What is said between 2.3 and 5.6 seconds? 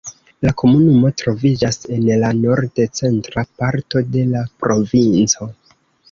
nord-centra parto de la provinco.